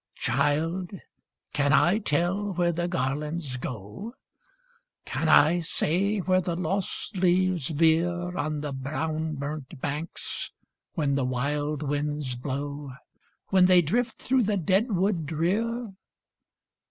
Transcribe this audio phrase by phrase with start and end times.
[0.15, 0.89] "Child!
[1.53, 4.15] can I tell where the garlands go?
[5.05, 10.49] Can I say where the lost leaves veer On the brown burnt banks,
[10.95, 12.93] when the wild winds blow,
[13.49, 15.93] When they drift through the dead wood drear?